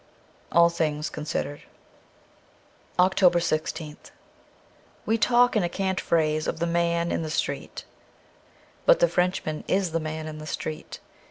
'All 0.51 0.71
things 0.71 1.11
Considered.' 1.11 1.59
321 2.97 3.07
OCTOBER 3.07 3.37
1 3.85 3.93
6th 3.99 4.11
WE 5.05 5.17
talk 5.19 5.55
in 5.55 5.61
a 5.61 5.69
cant 5.69 6.01
phrase 6.01 6.47
of 6.47 6.57
the 6.57 6.65
Man 6.65 7.11
in 7.11 7.21
the 7.21 7.29
Street, 7.29 7.85
but 8.87 8.99
the 8.99 9.07
Frenchman 9.07 9.63
is 9.67 9.91
the 9.91 9.99
Man 9.99 10.25
in 10.27 10.39
the 10.39 10.47
Street. 10.47 10.99